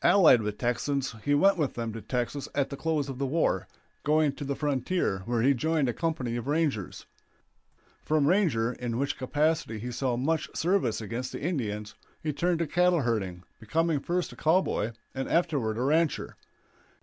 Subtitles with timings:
[0.00, 3.68] Allied with Texans he went with them to Texas at the close of the war,
[4.04, 7.04] going to the frontier, where he joined a company of rangers.
[8.02, 12.66] From ranger, in which capacity he saw much service against the Indians, he turned to
[12.66, 16.36] cattle herding, becoming first a cowboy and afterward a rancher.